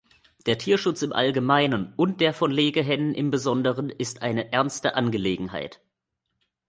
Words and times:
Der 0.47 0.57
Tierschutz 0.57 1.03
im 1.03 1.13
Allgemeinen 1.13 1.93
und 1.95 2.21
der 2.21 2.33
von 2.33 2.49
Legehennen 2.49 3.13
im 3.13 3.29
Besonderen 3.29 3.91
ist 3.91 4.23
eine 4.23 4.51
ernste 4.51 4.95
Angelegenheit. 4.95 5.79